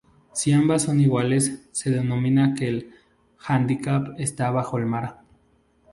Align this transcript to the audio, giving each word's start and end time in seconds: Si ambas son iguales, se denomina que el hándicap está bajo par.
Si 0.33 0.51
ambas 0.51 0.81
son 0.81 0.99
iguales, 0.99 1.69
se 1.73 1.91
denomina 1.91 2.55
que 2.57 2.67
el 2.67 2.93
hándicap 3.37 4.19
está 4.19 4.49
bajo 4.49 4.79
par. 4.89 5.21